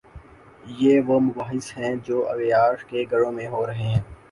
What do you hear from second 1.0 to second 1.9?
وہ مباحث